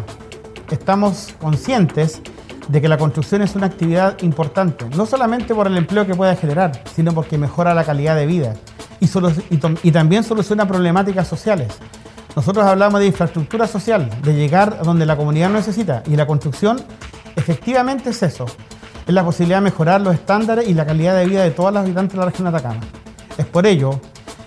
Estamos 0.69 1.33
conscientes 1.39 2.21
de 2.67 2.81
que 2.81 2.87
la 2.87 2.97
construcción 2.97 3.41
es 3.41 3.55
una 3.55 3.67
actividad 3.67 4.21
importante, 4.21 4.85
no 4.95 5.05
solamente 5.05 5.53
por 5.53 5.67
el 5.67 5.77
empleo 5.77 6.05
que 6.05 6.15
puede 6.15 6.35
generar, 6.35 6.83
sino 6.95 7.13
porque 7.13 7.37
mejora 7.37 7.73
la 7.73 7.83
calidad 7.83 8.15
de 8.15 8.25
vida 8.25 8.55
y, 8.99 9.09
y 9.83 9.91
también 9.91 10.23
soluciona 10.23 10.67
problemáticas 10.67 11.27
sociales. 11.27 11.73
Nosotros 12.35 12.65
hablamos 12.65 13.01
de 13.01 13.07
infraestructura 13.07 13.67
social, 13.67 14.09
de 14.23 14.33
llegar 14.33 14.77
a 14.79 14.83
donde 14.83 15.05
la 15.05 15.17
comunidad 15.17 15.49
necesita 15.49 16.01
y 16.07 16.15
la 16.15 16.25
construcción 16.25 16.77
efectivamente 17.35 18.11
es 18.11 18.23
eso. 18.23 18.45
Es 19.07 19.13
la 19.13 19.23
posibilidad 19.23 19.57
de 19.57 19.63
mejorar 19.63 20.01
los 20.01 20.13
estándares 20.13 20.67
y 20.67 20.73
la 20.73 20.85
calidad 20.85 21.15
de 21.15 21.25
vida 21.25 21.43
de 21.43 21.51
todas 21.51 21.73
las 21.73 21.83
habitantes 21.83 22.13
de 22.13 22.19
la 22.19 22.25
región 22.25 22.51
de 22.51 22.57
Atacama. 22.57 22.81
Es 23.37 23.45
por 23.45 23.65
ello 23.65 23.99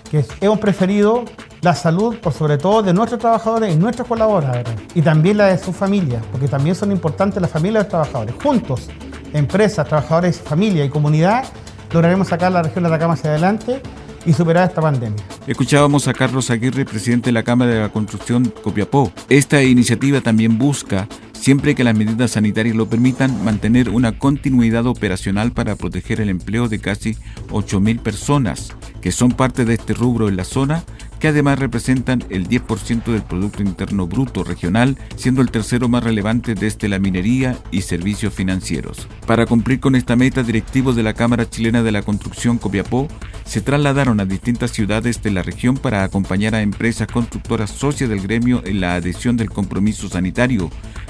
que 0.09 0.25
hemos 0.41 0.59
preferido 0.59 1.25
la 1.61 1.73
salud 1.73 2.17
por 2.17 2.31
sobre 2.31 2.57
todo 2.57 2.83
de 2.83 2.93
nuestros 2.93 3.19
trabajadores 3.19 3.73
y 3.73 3.77
nuestros 3.77 4.07
colaboradores 4.07 4.73
y 4.93 5.01
también 5.01 5.37
la 5.37 5.47
de 5.47 5.57
sus 5.57 5.75
familias, 5.75 6.23
porque 6.31 6.47
también 6.47 6.75
son 6.75 6.91
importantes 6.91 7.41
las 7.41 7.51
familias 7.51 7.73
de 7.73 7.83
los 7.85 7.89
trabajadores. 7.89 8.35
Juntos, 8.41 8.89
empresas, 9.33 9.87
trabajadores, 9.87 10.39
familia 10.39 10.85
y 10.85 10.89
comunidad, 10.89 11.43
lograremos 11.91 12.27
sacar 12.27 12.51
la 12.51 12.61
región 12.61 12.83
de 12.83 12.89
Atacama 12.89 13.15
hacia 13.15 13.31
adelante 13.31 13.81
y 14.25 14.33
superar 14.33 14.69
esta 14.69 14.81
pandemia. 14.81 15.23
Escuchábamos 15.47 16.07
a 16.07 16.13
Carlos 16.13 16.49
Aguirre, 16.49 16.85
presidente 16.85 17.29
de 17.29 17.33
la 17.33 17.43
Cámara 17.43 17.71
de 17.71 17.81
la 17.81 17.89
Construcción 17.89 18.51
Copiapó. 18.63 19.11
Esta 19.29 19.61
iniciativa 19.61 20.21
también 20.21 20.57
busca 20.57 21.07
siempre 21.39 21.75
que 21.75 21.83
las 21.83 21.95
medidas 21.95 22.31
sanitarias 22.31 22.75
lo 22.75 22.89
permitan, 22.89 23.43
mantener 23.43 23.89
una 23.89 24.17
continuidad 24.17 24.85
operacional 24.87 25.51
para 25.51 25.75
proteger 25.75 26.21
el 26.21 26.29
empleo 26.29 26.67
de 26.67 26.79
casi 26.79 27.15
8.000 27.49 27.99
personas 27.99 28.73
que 29.01 29.11
son 29.11 29.31
parte 29.31 29.65
de 29.65 29.75
este 29.75 29.93
rubro 29.93 30.29
en 30.29 30.37
la 30.37 30.43
zona, 30.43 30.83
que 31.19 31.29
además 31.29 31.59
representan 31.59 32.23
el 32.29 32.47
10% 32.47 33.05
del 33.05 33.23
Producto 33.23 33.61
Interno 33.63 34.07
Bruto 34.07 34.43
regional, 34.43 34.97
siendo 35.15 35.41
el 35.41 35.51
tercero 35.51 35.87
más 35.87 36.03
relevante 36.03 36.55
desde 36.55 36.89
la 36.89 36.99
minería 36.99 37.57
y 37.71 37.81
servicios 37.81 38.33
financieros. 38.33 39.07
Para 39.25 39.45
cumplir 39.45 39.79
con 39.79 39.95
esta 39.95 40.15
meta, 40.15 40.43
directivos 40.43 40.95
de 40.95 41.03
la 41.03 41.13
Cámara 41.13 41.49
Chilena 41.49 41.83
de 41.83 41.91
la 41.91 42.01
Construcción 42.01 42.57
Copiapó 42.57 43.07
se 43.45 43.61
trasladaron 43.61 44.19
a 44.19 44.25
distintas 44.25 44.71
ciudades 44.71 45.21
de 45.21 45.31
la 45.31 45.43
región 45.43 45.77
para 45.77 46.03
acompañar 46.03 46.55
a 46.55 46.61
empresas 46.61 47.07
constructoras 47.07 47.69
socias 47.69 48.09
del 48.09 48.21
gremio 48.21 48.61
en 48.65 48.81
la 48.81 48.95
adhesión 48.95 49.37
del 49.37 49.49
compromiso 49.49 50.09
sanitario, 50.09 50.69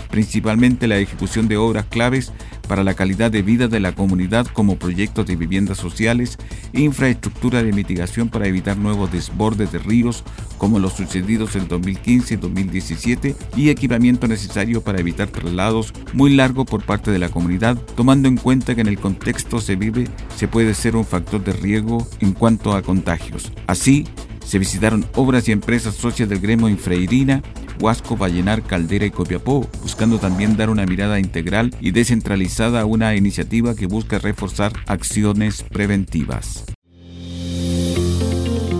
principalmente 0.09 0.87
la 0.87 0.97
ejecución 0.97 1.47
de 1.47 1.57
obras 1.57 1.85
claves 1.85 2.31
para 2.65 2.83
la 2.83 2.93
calidad 2.93 3.31
de 3.31 3.41
vida 3.41 3.67
de 3.67 3.79
la 3.79 3.93
comunidad 3.93 4.47
como 4.47 4.77
proyectos 4.77 5.25
de 5.25 5.35
viviendas 5.35 5.77
sociales, 5.77 6.37
infraestructura 6.73 7.63
de 7.63 7.71
mitigación 7.71 8.29
para 8.29 8.47
evitar 8.47 8.77
nuevos 8.77 9.11
desbordes 9.11 9.71
de 9.71 9.79
ríos 9.79 10.23
como 10.57 10.79
los 10.79 10.93
sucedidos 10.93 11.55
en 11.55 11.67
2015 11.67 12.33
y 12.33 12.37
2017 12.37 13.35
y 13.55 13.69
equipamiento 13.69 14.27
necesario 14.27 14.81
para 14.81 14.99
evitar 14.99 15.27
traslados 15.27 15.93
muy 16.13 16.33
largos 16.33 16.65
por 16.65 16.83
parte 16.83 17.11
de 17.11 17.19
la 17.19 17.29
comunidad, 17.29 17.77
tomando 17.95 18.27
en 18.27 18.37
cuenta 18.37 18.75
que 18.75 18.81
en 18.81 18.87
el 18.87 18.99
contexto 18.99 19.59
se 19.59 19.75
vive 19.75 20.07
se 20.35 20.47
puede 20.47 20.73
ser 20.73 20.95
un 20.95 21.05
factor 21.05 21.43
de 21.43 21.53
riesgo 21.53 22.07
en 22.19 22.33
cuanto 22.33 22.73
a 22.73 22.81
contagios. 22.81 23.51
Así, 23.67 24.05
se 24.45 24.59
visitaron 24.59 25.05
obras 25.15 25.47
y 25.47 25.51
empresas 25.51 25.95
socias 25.95 26.29
del 26.29 26.39
gremio 26.39 26.69
Infreirina, 26.69 27.41
Huasco, 27.79 28.17
Vallenar, 28.17 28.63
Caldera 28.63 29.05
y 29.05 29.11
Copiapó, 29.11 29.67
buscando 29.81 30.19
también 30.19 30.57
dar 30.57 30.69
una 30.69 30.85
mirada 30.85 31.19
integral 31.19 31.73
y 31.79 31.91
descentralizada 31.91 32.81
a 32.81 32.85
una 32.85 33.15
iniciativa 33.15 33.75
que 33.75 33.87
busca 33.87 34.19
reforzar 34.19 34.73
acciones 34.87 35.63
preventivas. 35.63 36.65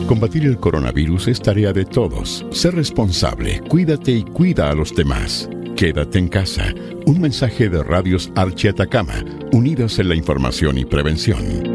Combatir 0.07 0.45
el 0.45 0.59
coronavirus 0.59 1.29
es 1.29 1.41
tarea 1.41 1.73
de 1.73 1.83
todos. 1.83 2.45
Sé 2.51 2.69
responsable, 2.69 3.61
cuídate 3.67 4.11
y 4.11 4.23
cuida 4.23 4.69
a 4.69 4.75
los 4.75 4.95
demás. 4.95 5.49
Quédate 5.75 6.19
en 6.19 6.27
casa. 6.27 6.73
Un 7.05 7.19
mensaje 7.19 7.69
de 7.69 7.83
Radios 7.83 8.31
Archi 8.35 8.67
Atacama, 8.67 9.25
unidos 9.51 9.99
en 9.99 10.09
la 10.09 10.15
información 10.15 10.77
y 10.77 10.85
prevención. 10.85 11.74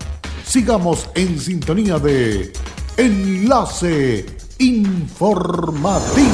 sigamos 0.51 1.09
en 1.15 1.39
sintonía 1.39 1.97
de 1.97 2.51
Enlace 2.97 4.25
Informativo. 4.59 6.27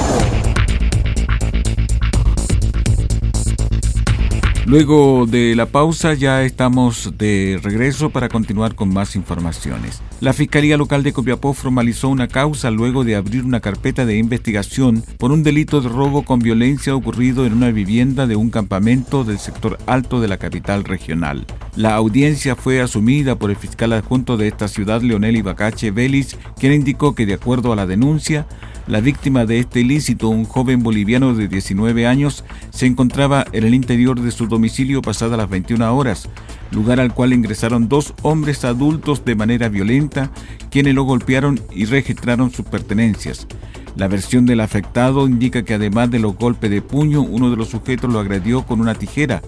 Luego 4.65 5.27
de 5.27 5.55
la 5.55 5.67
pausa 5.67 6.15
ya 6.15 6.41
estamos 6.41 7.15
de 7.15 7.59
regreso 7.61 8.09
para 8.09 8.27
continuar 8.27 8.73
con 8.73 8.91
más 8.91 9.15
informaciones. 9.15 10.01
La 10.19 10.33
Fiscalía 10.33 10.77
Local 10.77 11.03
de 11.03 11.13
Copiapó 11.13 11.53
formalizó 11.53 12.09
una 12.09 12.27
causa 12.27 12.71
luego 12.71 13.03
de 13.03 13.15
abrir 13.15 13.45
una 13.45 13.59
carpeta 13.59 14.03
de 14.03 14.17
investigación 14.17 15.03
por 15.19 15.31
un 15.31 15.43
delito 15.43 15.79
de 15.79 15.89
robo 15.89 16.23
con 16.23 16.39
violencia 16.39 16.95
ocurrido 16.95 17.45
en 17.45 17.53
una 17.53 17.69
vivienda 17.69 18.25
de 18.25 18.35
un 18.35 18.49
campamento 18.49 19.23
del 19.23 19.37
sector 19.37 19.77
alto 19.85 20.19
de 20.19 20.27
la 20.27 20.37
capital 20.37 20.85
regional. 20.85 21.45
La 21.75 21.93
audiencia 21.93 22.55
fue 22.55 22.81
asumida 22.81 23.35
por 23.35 23.51
el 23.51 23.57
fiscal 23.57 23.93
adjunto 23.93 24.37
de 24.37 24.47
esta 24.47 24.67
ciudad, 24.67 25.03
Leonel 25.03 25.37
Ibacache 25.37 25.91
Vélez, 25.91 26.35
quien 26.59 26.73
indicó 26.73 27.13
que 27.13 27.27
de 27.27 27.35
acuerdo 27.35 27.71
a 27.71 27.75
la 27.75 27.85
denuncia, 27.85 28.47
la 28.87 29.01
víctima 29.01 29.45
de 29.45 29.59
este 29.59 29.81
ilícito, 29.81 30.29
un 30.29 30.45
joven 30.45 30.81
boliviano 30.81 31.35
de 31.35 31.47
19 31.47 32.07
años, 32.07 32.43
se 32.71 32.87
encontraba 32.87 33.45
en 33.51 33.65
el 33.65 33.75
interior 33.75 34.19
de 34.19 34.31
su 34.31 34.47
domicilio 34.47 35.01
pasadas 35.01 35.37
las 35.37 35.49
21 35.49 35.95
horas, 35.95 36.29
lugar 36.71 36.99
al 36.99 37.13
cual 37.13 37.33
ingresaron 37.33 37.87
dos 37.87 38.13
hombres 38.21 38.65
adultos 38.65 39.23
de 39.25 39.35
manera 39.35 39.69
violenta, 39.69 40.31
quienes 40.69 40.93
lo 40.95 41.03
golpearon 41.03 41.59
y 41.71 41.85
registraron 41.85 42.51
sus 42.51 42.65
pertenencias. 42.65 43.47
La 43.95 44.07
versión 44.07 44.45
del 44.45 44.59
afectado 44.59 45.27
indica 45.27 45.63
que 45.63 45.73
además 45.73 46.11
de 46.11 46.19
los 46.19 46.35
golpes 46.35 46.69
de 46.69 46.81
puño, 46.81 47.21
uno 47.21 47.49
de 47.49 47.57
los 47.57 47.69
sujetos 47.69 48.11
lo 48.11 48.19
agredió 48.19 48.63
con 48.63 48.79
una 48.79 48.93
tijera, 48.93 49.41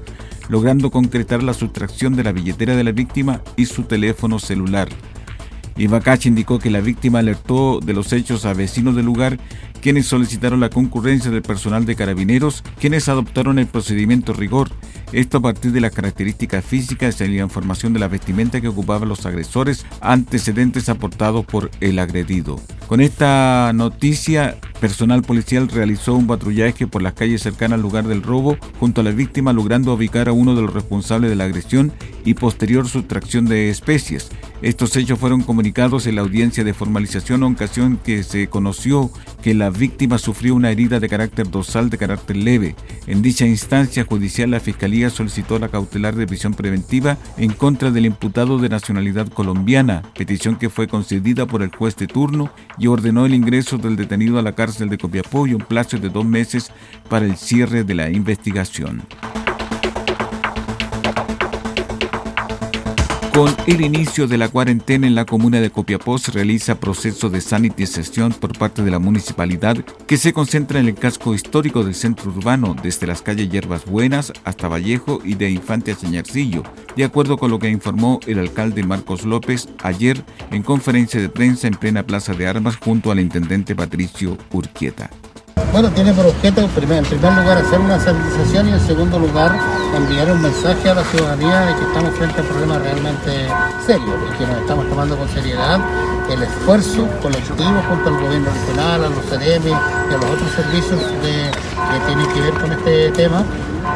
logrando 0.49 0.89
concretar 0.89 1.43
la 1.43 1.53
sustracción 1.53 2.15
de 2.15 2.23
la 2.23 2.31
billetera 2.31 2.75
de 2.75 2.83
la 2.83 2.91
víctima 2.91 3.41
y 3.55 3.65
su 3.65 3.83
teléfono 3.83 4.39
celular. 4.39 4.89
Ibakachi 5.77 6.27
indicó 6.27 6.59
que 6.59 6.69
la 6.69 6.81
víctima 6.81 7.19
alertó 7.19 7.79
de 7.79 7.93
los 7.93 8.11
hechos 8.11 8.45
a 8.45 8.53
vecinos 8.53 8.95
del 8.95 9.05
lugar, 9.05 9.39
quienes 9.81 10.07
solicitaron 10.07 10.59
la 10.59 10.69
concurrencia 10.69 11.31
del 11.31 11.41
personal 11.41 11.85
de 11.85 11.95
carabineros, 11.95 12.63
quienes 12.79 13.09
adoptaron 13.09 13.59
el 13.59 13.67
procedimiento 13.67 14.33
rigor. 14.33 14.69
Esto 15.11 15.39
a 15.39 15.41
partir 15.41 15.71
de 15.71 15.81
las 15.81 15.91
características 15.91 16.63
físicas 16.63 17.19
y 17.21 17.27
la 17.27 17.43
información 17.43 17.93
de 17.93 17.99
la 17.99 18.07
vestimenta 18.07 18.61
que 18.61 18.67
ocupaban 18.67 19.09
los 19.09 19.25
agresores, 19.25 19.85
antecedentes 20.01 20.87
aportados 20.87 21.45
por 21.45 21.71
el 21.81 21.97
agredido. 21.97 22.61
Con 22.87 23.01
esta 23.01 23.71
noticia, 23.73 24.57
personal 24.79 25.21
policial 25.21 25.67
realizó 25.67 26.15
un 26.15 26.27
patrullaje 26.27 26.87
por 26.87 27.01
las 27.01 27.13
calles 27.13 27.41
cercanas 27.41 27.77
al 27.77 27.81
lugar 27.81 28.07
del 28.07 28.23
robo 28.23 28.57
junto 28.79 29.01
a 29.01 29.03
la 29.03 29.11
víctima, 29.11 29.53
logrando 29.53 29.93
ubicar 29.93 30.29
a 30.29 30.31
uno 30.31 30.55
de 30.55 30.61
los 30.61 30.73
responsables 30.73 31.29
de 31.29 31.35
la 31.35 31.43
agresión 31.43 31.91
y 32.25 32.33
posterior 32.35 32.87
sustracción 32.87 33.45
de 33.45 33.69
especies. 33.69 34.29
Estos 34.61 34.95
hechos 34.95 35.19
fueron 35.19 35.41
comunicados 35.41 36.05
en 36.05 36.15
la 36.15 36.21
audiencia 36.21 36.63
de 36.63 36.73
formalización, 36.73 37.43
ocasión 37.43 37.97
que 38.03 38.23
se 38.23 38.47
conoció 38.47 39.11
que 39.41 39.53
la 39.53 39.68
víctima 39.69 40.17
sufrió 40.17 40.55
una 40.55 40.71
herida 40.71 40.99
de 40.99 41.09
carácter 41.09 41.49
dorsal 41.49 41.89
de 41.89 41.97
carácter 41.97 42.37
leve. 42.37 42.75
En 43.07 43.21
dicha 43.21 43.45
instancia 43.45 44.05
judicial, 44.05 44.51
la 44.51 44.59
Fiscalía 44.59 45.09
solicitó 45.09 45.59
la 45.59 45.69
cautelar 45.69 46.15
de 46.15 46.27
prisión 46.27 46.53
preventiva 46.53 47.17
en 47.37 47.51
contra 47.51 47.91
del 47.91 48.05
imputado 48.05 48.57
de 48.57 48.69
nacionalidad 48.69 49.27
colombiana, 49.27 50.03
petición 50.15 50.57
que 50.57 50.69
fue 50.69 50.87
concedida 50.87 51.45
por 51.45 51.63
el 51.63 51.75
juez 51.75 51.95
de 51.95 52.07
turno 52.07 52.51
y 52.77 52.87
ordenó 52.87 53.25
el 53.25 53.33
ingreso 53.33 53.77
del 53.77 53.95
detenido 53.95 54.39
a 54.39 54.41
la 54.41 54.55
cárcel 54.55 54.89
de 54.89 54.97
Copiapó 54.97 55.47
y 55.47 55.53
un 55.53 55.61
plazo 55.61 55.97
de 55.97 56.09
dos 56.09 56.25
meses 56.25 56.71
para 57.09 57.25
el 57.25 57.37
cierre 57.37 57.83
de 57.83 57.95
la 57.95 58.09
investigación. 58.09 59.03
Con 63.39 63.55
el 63.67 63.79
inicio 63.79 64.27
de 64.27 64.37
la 64.37 64.49
cuarentena 64.49 65.07
en 65.07 65.15
la 65.15 65.23
comuna 65.23 65.61
de 65.61 65.69
Copiapó 65.69 66.17
se 66.17 66.29
realiza 66.29 66.77
proceso 66.77 67.29
de 67.29 67.39
sanitización 67.39 68.33
por 68.33 68.57
parte 68.57 68.83
de 68.83 68.91
la 68.91 68.99
municipalidad 68.99 69.77
que 70.07 70.17
se 70.17 70.33
concentra 70.33 70.81
en 70.81 70.89
el 70.89 70.95
casco 70.95 71.33
histórico 71.33 71.85
del 71.85 71.95
centro 71.95 72.31
urbano, 72.31 72.75
desde 72.83 73.07
las 73.07 73.21
calles 73.21 73.49
Hierbas 73.49 73.85
Buenas 73.85 74.33
hasta 74.43 74.67
Vallejo 74.67 75.21
y 75.23 75.35
de 75.35 75.51
Infante 75.51 75.93
a 75.93 75.95
Señarcillo, 75.95 76.63
de 76.97 77.05
acuerdo 77.05 77.37
con 77.37 77.49
lo 77.49 77.59
que 77.59 77.69
informó 77.69 78.19
el 78.27 78.39
alcalde 78.39 78.83
Marcos 78.83 79.23
López 79.23 79.69
ayer 79.83 80.21
en 80.51 80.61
conferencia 80.61 81.21
de 81.21 81.29
prensa 81.29 81.69
en 81.69 81.75
plena 81.75 82.03
Plaza 82.03 82.33
de 82.33 82.45
Armas 82.45 82.75
junto 82.75 83.09
al 83.09 83.21
intendente 83.21 83.73
Patricio 83.73 84.37
Urquieta. 84.51 85.09
Bueno, 85.71 85.91
tiene 85.91 86.11
por 86.13 86.25
objeto, 86.25 86.61
en 86.61 86.67
primer 86.69 87.03
lugar, 87.03 87.57
hacer 87.59 87.79
una 87.79 87.99
sanitización 87.99 88.69
y 88.69 88.71
en 88.71 88.79
segundo 88.79 89.19
lugar, 89.19 89.55
enviar 89.95 90.31
un 90.31 90.41
mensaje 90.41 90.89
a 90.89 90.95
la 90.95 91.03
ciudadanía 91.03 91.61
de 91.61 91.75
que 91.75 91.83
estamos 91.83 92.15
frente 92.15 92.39
a 92.39 92.41
un 92.41 92.47
problema 92.47 92.79
realmente 92.79 93.47
serio 93.85 94.13
y 94.27 94.37
que 94.37 94.47
nos 94.47 94.57
estamos 94.61 94.89
tomando 94.89 95.15
con 95.15 95.29
seriedad 95.29 95.79
el 96.31 96.41
esfuerzo 96.41 97.07
colectivo 97.21 97.81
junto 97.87 98.09
al 98.09 98.19
gobierno 98.19 98.49
regional, 98.51 99.03
a 99.05 99.09
los 99.09 99.23
CDM 99.25 99.69
y 99.69 100.13
a 100.13 100.17
los 100.17 100.25
otros 100.25 100.51
servicios 100.55 100.99
que 101.21 101.51
tienen 102.07 102.27
que 102.33 102.41
ver 102.41 102.53
con 102.53 102.71
este 102.71 103.11
tema 103.11 103.43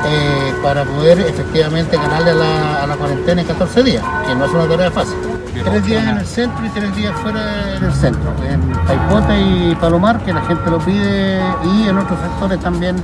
eh, 0.06 0.54
para 0.62 0.84
poder 0.84 1.22
efectivamente 1.22 1.98
ganarle 1.98 2.32
a 2.32 2.36
la, 2.36 2.84
a 2.84 2.88
la 2.88 2.96
cuarentena 2.96 3.42
en 3.42 3.48
14 3.48 3.84
días, 3.84 4.04
que 4.28 4.36
no 4.36 4.46
es 4.46 4.52
una 4.52 4.68
tarea 4.68 4.92
fácil. 4.92 5.43
Tres 5.54 5.86
días 5.86 6.04
en 6.04 6.18
el 6.18 6.26
centro 6.26 6.66
y 6.66 6.70
tres 6.70 6.96
días 6.96 7.14
fuera 7.22 7.80
del 7.80 7.94
centro, 7.94 8.34
en 8.44 8.72
Taipota 8.88 9.38
y 9.38 9.76
Palomar, 9.76 10.20
que 10.24 10.34
la 10.34 10.42
gente 10.42 10.70
lo 10.70 10.80
pide, 10.80 11.42
y 11.64 11.88
en 11.88 11.98
otros 11.98 12.20
sectores 12.20 12.60
también 12.60 12.96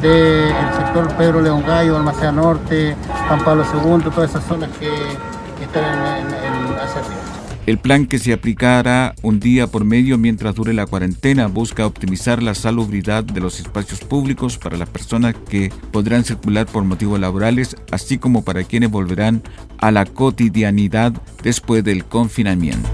del 0.00 0.50
sector 0.76 1.08
Pedro 1.16 1.42
León 1.42 1.62
Gallo, 1.66 1.96
Almacea 1.96 2.32
Norte, 2.32 2.96
Juan 3.28 3.44
Pablo 3.44 3.64
II, 3.74 4.10
todas 4.10 4.30
esas 4.30 4.44
zonas 4.44 4.70
que, 4.78 4.88
están 5.62 5.84
en, 5.84 6.26
en, 6.28 6.78
hacia 6.78 7.02
el 7.68 7.76
plan 7.76 8.06
que 8.06 8.18
se 8.18 8.32
aplicará 8.32 9.14
un 9.20 9.40
día 9.40 9.66
por 9.66 9.84
medio 9.84 10.16
mientras 10.16 10.54
dure 10.54 10.72
la 10.72 10.86
cuarentena 10.86 11.48
busca 11.48 11.84
optimizar 11.84 12.42
la 12.42 12.54
salubridad 12.54 13.24
de 13.24 13.42
los 13.42 13.60
espacios 13.60 14.00
públicos 14.00 14.56
para 14.56 14.78
las 14.78 14.88
personas 14.88 15.34
que 15.50 15.70
podrán 15.92 16.24
circular 16.24 16.64
por 16.64 16.84
motivos 16.84 17.20
laborales, 17.20 17.76
así 17.90 18.16
como 18.16 18.42
para 18.42 18.64
quienes 18.64 18.90
volverán 18.90 19.42
a 19.76 19.90
la 19.90 20.06
cotidianidad 20.06 21.12
después 21.42 21.84
del 21.84 22.06
confinamiento. 22.06 22.88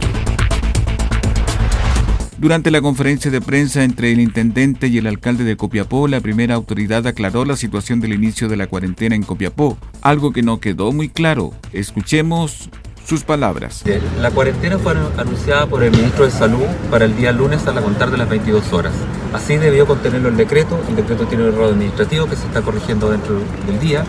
Durante 2.38 2.72
la 2.72 2.82
conferencia 2.82 3.30
de 3.30 3.40
prensa 3.40 3.84
entre 3.84 4.10
el 4.10 4.18
intendente 4.18 4.88
y 4.88 4.98
el 4.98 5.06
alcalde 5.06 5.44
de 5.44 5.56
Copiapó, 5.56 6.08
la 6.08 6.20
primera 6.20 6.56
autoridad 6.56 7.06
aclaró 7.06 7.44
la 7.44 7.54
situación 7.54 8.00
del 8.00 8.12
inicio 8.12 8.48
de 8.48 8.56
la 8.56 8.66
cuarentena 8.66 9.14
en 9.14 9.22
Copiapó, 9.22 9.78
algo 10.02 10.32
que 10.32 10.42
no 10.42 10.58
quedó 10.58 10.90
muy 10.90 11.10
claro. 11.10 11.54
Escuchemos 11.72 12.70
sus 13.06 13.24
palabras. 13.24 13.84
La 14.20 14.30
cuarentena 14.30 14.78
fue 14.78 14.94
anunciada 15.16 15.66
por 15.66 15.82
el 15.82 15.90
ministro 15.90 16.24
de 16.24 16.30
Salud 16.30 16.64
para 16.90 17.04
el 17.04 17.16
día 17.16 17.32
lunes 17.32 17.66
a 17.66 17.72
la 17.72 17.82
contar 17.82 18.10
de 18.10 18.18
las 18.18 18.28
22 18.28 18.72
horas. 18.72 18.92
Así 19.32 19.56
debió 19.56 19.86
contenerlo 19.86 20.28
el 20.28 20.36
decreto. 20.36 20.78
El 20.88 20.96
decreto 20.96 21.26
tiene 21.26 21.44
un 21.44 21.54
error 21.54 21.70
administrativo 21.70 22.26
que 22.26 22.36
se 22.36 22.46
está 22.46 22.62
corrigiendo 22.62 23.10
dentro 23.10 23.40
del 23.66 23.78
día 23.80 24.04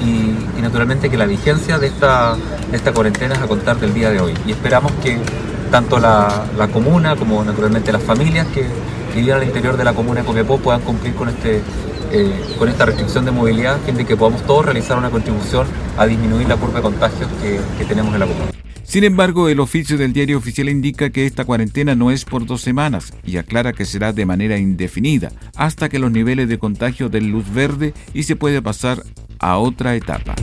y, 0.00 0.60
naturalmente 0.60 1.10
que 1.10 1.16
la 1.16 1.26
vigencia 1.26 1.78
de 1.78 1.86
esta, 1.86 2.36
esta 2.72 2.92
cuarentena 2.92 3.34
es 3.34 3.40
a 3.40 3.46
contar 3.46 3.78
del 3.78 3.94
día 3.94 4.10
de 4.10 4.20
hoy. 4.20 4.34
Y 4.46 4.52
esperamos 4.52 4.92
que 5.02 5.18
tanto 5.70 5.98
la, 5.98 6.46
comuna 6.72 7.16
como 7.16 7.44
naturalmente 7.44 7.92
las 7.92 8.02
familias 8.02 8.46
que, 8.48 8.66
viven 9.14 9.34
al 9.34 9.42
interior 9.42 9.76
de 9.76 9.82
la 9.82 9.92
comuna 9.92 10.20
de 10.20 10.26
Copiapó 10.26 10.58
puedan 10.58 10.82
cumplir 10.82 11.14
con 11.16 11.28
este 11.28 11.62
eh, 12.12 12.32
con 12.58 12.68
esta 12.68 12.86
restricción 12.86 13.24
de 13.24 13.30
movilidad, 13.30 13.76
a 13.76 14.04
que 14.04 14.16
podamos 14.16 14.42
todos 14.46 14.64
realizar 14.64 14.98
una 14.98 15.10
contribución 15.10 15.66
a 15.96 16.06
disminuir 16.06 16.48
la 16.48 16.56
curva 16.56 16.76
de 16.76 16.82
contagios 16.82 17.28
que, 17.42 17.60
que 17.78 17.84
tenemos 17.84 18.12
en 18.14 18.20
la 18.20 18.26
comuna. 18.26 18.50
Sin 18.90 19.04
embargo, 19.04 19.48
el 19.48 19.60
oficio 19.60 19.96
del 19.96 20.12
diario 20.12 20.36
oficial 20.36 20.68
indica 20.68 21.10
que 21.10 21.24
esta 21.24 21.44
cuarentena 21.44 21.94
no 21.94 22.10
es 22.10 22.24
por 22.24 22.44
dos 22.44 22.60
semanas 22.60 23.12
y 23.24 23.36
aclara 23.36 23.72
que 23.72 23.84
será 23.84 24.12
de 24.12 24.26
manera 24.26 24.58
indefinida 24.58 25.30
hasta 25.54 25.88
que 25.88 26.00
los 26.00 26.10
niveles 26.10 26.48
de 26.48 26.58
contagio 26.58 27.08
den 27.08 27.30
luz 27.30 27.44
verde 27.54 27.94
y 28.14 28.24
se 28.24 28.34
puede 28.34 28.60
pasar 28.60 29.04
a 29.38 29.58
otra 29.58 29.94
etapa. 29.94 30.34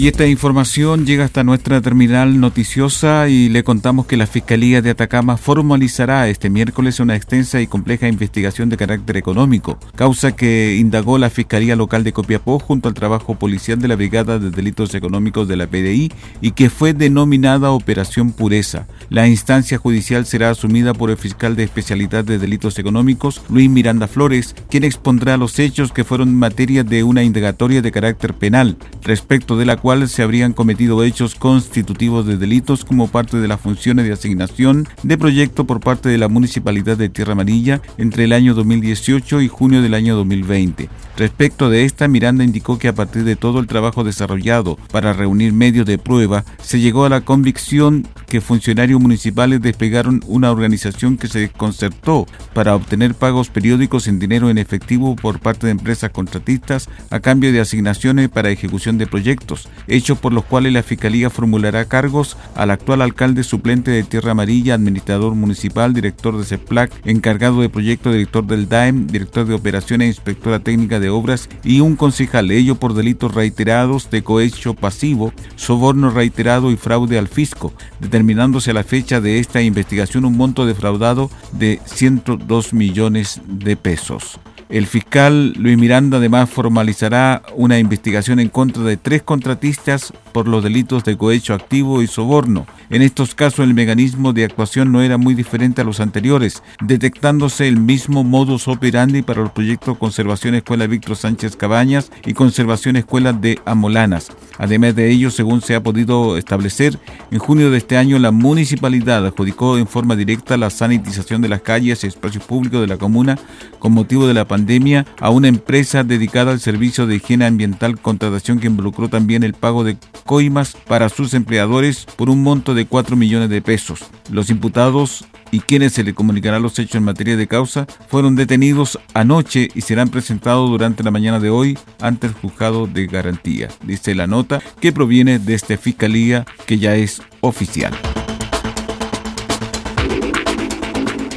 Y 0.00 0.08
esta 0.08 0.26
información 0.26 1.04
llega 1.04 1.26
hasta 1.26 1.44
nuestra 1.44 1.82
terminal 1.82 2.40
noticiosa 2.40 3.28
y 3.28 3.50
le 3.50 3.62
contamos 3.62 4.06
que 4.06 4.16
la 4.16 4.26
Fiscalía 4.26 4.80
de 4.80 4.88
Atacama 4.88 5.36
formalizará 5.36 6.26
este 6.30 6.48
miércoles 6.48 7.00
una 7.00 7.16
extensa 7.16 7.60
y 7.60 7.66
compleja 7.66 8.08
investigación 8.08 8.70
de 8.70 8.78
carácter 8.78 9.18
económico, 9.18 9.78
causa 9.96 10.34
que 10.34 10.76
indagó 10.76 11.18
la 11.18 11.28
Fiscalía 11.28 11.76
Local 11.76 12.02
de 12.02 12.14
Copiapó 12.14 12.58
junto 12.58 12.88
al 12.88 12.94
trabajo 12.94 13.34
policial 13.34 13.78
de 13.78 13.88
la 13.88 13.96
Brigada 13.96 14.38
de 14.38 14.50
Delitos 14.50 14.94
Económicos 14.94 15.48
de 15.48 15.56
la 15.58 15.66
PDI 15.66 16.10
y 16.40 16.52
que 16.52 16.70
fue 16.70 16.94
denominada 16.94 17.70
Operación 17.72 18.32
Pureza. 18.32 18.86
La 19.10 19.28
instancia 19.28 19.76
judicial 19.76 20.24
será 20.24 20.48
asumida 20.48 20.94
por 20.94 21.10
el 21.10 21.18
fiscal 21.18 21.56
de 21.56 21.64
especialidad 21.64 22.24
de 22.24 22.38
delitos 22.38 22.78
económicos, 22.78 23.42
Luis 23.50 23.68
Miranda 23.68 24.08
Flores, 24.08 24.56
quien 24.70 24.84
expondrá 24.84 25.36
los 25.36 25.58
hechos 25.58 25.92
que 25.92 26.04
fueron 26.04 26.34
materia 26.34 26.84
de 26.84 27.02
una 27.02 27.22
indagatoria 27.22 27.82
de 27.82 27.92
carácter 27.92 28.32
penal, 28.32 28.78
respecto 29.02 29.58
de 29.58 29.66
la 29.66 29.76
cual 29.76 29.89
se 29.90 30.22
habrían 30.22 30.52
cometido 30.52 31.02
hechos 31.02 31.34
constitutivos 31.34 32.24
de 32.24 32.36
delitos 32.36 32.84
como 32.84 33.08
parte 33.08 33.38
de 33.38 33.48
las 33.48 33.60
funciones 33.60 34.06
de 34.06 34.12
asignación 34.12 34.86
de 35.02 35.18
proyecto 35.18 35.64
por 35.64 35.80
parte 35.80 36.08
de 36.08 36.16
la 36.16 36.28
Municipalidad 36.28 36.96
de 36.96 37.08
Tierra 37.08 37.32
Amarilla 37.32 37.82
entre 37.98 38.22
el 38.22 38.32
año 38.32 38.54
2018 38.54 39.40
y 39.40 39.48
junio 39.48 39.82
del 39.82 39.94
año 39.94 40.14
2020. 40.14 40.88
Respecto 41.16 41.68
de 41.68 41.84
esta, 41.84 42.06
Miranda 42.06 42.44
indicó 42.44 42.78
que 42.78 42.86
a 42.86 42.94
partir 42.94 43.24
de 43.24 43.34
todo 43.34 43.58
el 43.58 43.66
trabajo 43.66 44.04
desarrollado 44.04 44.78
para 44.92 45.12
reunir 45.12 45.52
medios 45.52 45.86
de 45.86 45.98
prueba, 45.98 46.44
se 46.62 46.78
llegó 46.78 47.04
a 47.04 47.10
la 47.10 47.22
convicción 47.22 48.06
que 48.28 48.40
funcionarios 48.40 49.00
municipales 49.00 49.60
despegaron 49.60 50.22
una 50.28 50.52
organización 50.52 51.18
que 51.18 51.26
se 51.26 51.40
desconcertó 51.40 52.26
para 52.54 52.76
obtener 52.76 53.14
pagos 53.14 53.50
periódicos 53.50 54.06
en 54.06 54.20
dinero 54.20 54.50
en 54.50 54.58
efectivo 54.58 55.16
por 55.16 55.40
parte 55.40 55.66
de 55.66 55.72
empresas 55.72 56.10
contratistas 56.10 56.88
a 57.10 57.20
cambio 57.20 57.52
de 57.52 57.60
asignaciones 57.60 58.28
para 58.28 58.50
ejecución 58.50 58.96
de 58.96 59.06
proyectos, 59.06 59.68
hechos 59.86 60.18
por 60.18 60.32
los 60.32 60.44
cuales 60.44 60.72
la 60.72 60.82
Fiscalía 60.82 61.30
formulará 61.30 61.84
cargos 61.84 62.36
al 62.54 62.70
actual 62.70 63.02
alcalde 63.02 63.44
suplente 63.44 63.90
de 63.90 64.02
Tierra 64.02 64.32
Amarilla, 64.32 64.74
administrador 64.74 65.34
municipal, 65.34 65.94
director 65.94 66.36
de 66.38 66.44
CEPLAC, 66.44 66.92
encargado 67.04 67.60
de 67.60 67.68
proyecto, 67.68 68.12
director 68.12 68.46
del 68.46 68.68
DAEM, 68.68 69.06
director 69.06 69.46
de 69.46 69.54
operaciones 69.54 70.08
inspectora 70.08 70.60
técnica 70.60 71.00
de 71.00 71.10
obras 71.10 71.48
y 71.64 71.80
un 71.80 71.96
concejal, 71.96 72.50
ello 72.50 72.74
por 72.74 72.94
delitos 72.94 73.34
reiterados 73.34 74.10
de 74.10 74.22
cohecho 74.22 74.74
pasivo, 74.74 75.32
soborno 75.56 76.10
reiterado 76.10 76.70
y 76.70 76.76
fraude 76.76 77.18
al 77.18 77.28
fisco, 77.28 77.72
determinándose 78.00 78.70
a 78.70 78.74
la 78.74 78.84
fecha 78.84 79.20
de 79.20 79.38
esta 79.38 79.62
investigación 79.62 80.24
un 80.24 80.36
monto 80.36 80.66
defraudado 80.66 81.30
de 81.52 81.80
102 81.84 82.72
millones 82.72 83.40
de 83.46 83.76
pesos. 83.76 84.40
El 84.70 84.86
fiscal 84.86 85.52
Luis 85.54 85.76
Miranda 85.76 86.18
además 86.18 86.48
formalizará 86.48 87.42
una 87.56 87.80
investigación 87.80 88.38
en 88.38 88.48
contra 88.48 88.84
de 88.84 88.96
tres 88.96 89.20
contratistas 89.22 90.12
por 90.32 90.48
los 90.48 90.64
delitos 90.64 91.04
de 91.04 91.16
cohecho 91.16 91.54
activo 91.54 92.02
y 92.02 92.06
soborno. 92.06 92.66
En 92.88 93.02
estos 93.02 93.34
casos 93.34 93.60
el 93.60 93.74
mecanismo 93.74 94.32
de 94.32 94.44
actuación 94.44 94.90
no 94.92 95.02
era 95.02 95.18
muy 95.18 95.34
diferente 95.34 95.80
a 95.80 95.84
los 95.84 96.00
anteriores, 96.00 96.62
detectándose 96.82 97.68
el 97.68 97.78
mismo 97.78 98.24
modus 98.24 98.68
operandi 98.68 99.22
para 99.22 99.42
los 99.42 99.52
proyectos 99.52 99.98
Conservación 99.98 100.54
Escuela 100.54 100.86
Víctor 100.86 101.16
Sánchez 101.16 101.56
Cabañas 101.56 102.10
y 102.24 102.34
Conservación 102.34 102.96
Escuela 102.96 103.32
de 103.32 103.60
Amolanas. 103.64 104.30
Además 104.58 104.94
de 104.94 105.10
ello, 105.10 105.30
según 105.30 105.62
se 105.62 105.74
ha 105.74 105.82
podido 105.82 106.36
establecer, 106.36 106.98
en 107.30 107.38
junio 107.38 107.70
de 107.70 107.78
este 107.78 107.96
año 107.96 108.18
la 108.18 108.30
municipalidad 108.30 109.26
adjudicó 109.26 109.78
en 109.78 109.86
forma 109.86 110.16
directa 110.16 110.56
la 110.56 110.70
sanitización 110.70 111.42
de 111.42 111.48
las 111.48 111.62
calles 111.62 112.04
y 112.04 112.06
espacios 112.06 112.44
públicos 112.44 112.80
de 112.80 112.86
la 112.86 112.96
comuna 112.96 113.38
con 113.78 113.92
motivo 113.92 114.26
de 114.26 114.34
la 114.34 114.46
pandemia 114.46 115.06
a 115.20 115.30
una 115.30 115.48
empresa 115.48 116.04
dedicada 116.04 116.52
al 116.52 116.60
servicio 116.60 117.06
de 117.06 117.16
higiene 117.16 117.46
ambiental, 117.46 118.00
contratación 118.00 118.60
que 118.60 118.66
involucró 118.66 119.08
también 119.08 119.42
el 119.42 119.54
pago 119.54 119.84
de 119.84 119.96
coimas 120.30 120.76
para 120.86 121.08
sus 121.08 121.34
empleadores 121.34 122.06
por 122.14 122.30
un 122.30 122.40
monto 122.44 122.72
de 122.72 122.86
4 122.86 123.16
millones 123.16 123.50
de 123.50 123.60
pesos. 123.60 123.98
Los 124.30 124.48
imputados 124.48 125.24
y 125.50 125.58
quienes 125.58 125.92
se 125.92 126.04
le 126.04 126.14
comunicarán 126.14 126.62
los 126.62 126.78
hechos 126.78 126.94
en 126.94 127.02
materia 127.02 127.36
de 127.36 127.48
causa 127.48 127.84
fueron 128.06 128.36
detenidos 128.36 128.96
anoche 129.12 129.70
y 129.74 129.80
serán 129.80 130.08
presentados 130.08 130.70
durante 130.70 131.02
la 131.02 131.10
mañana 131.10 131.40
de 131.40 131.50
hoy 131.50 131.76
ante 132.00 132.28
el 132.28 132.34
juzgado 132.34 132.86
de 132.86 133.08
garantía, 133.08 133.70
dice 133.82 134.14
la 134.14 134.28
nota 134.28 134.62
que 134.80 134.92
proviene 134.92 135.40
de 135.40 135.54
esta 135.54 135.76
fiscalía 135.76 136.46
que 136.64 136.78
ya 136.78 136.94
es 136.94 137.20
oficial. 137.40 137.92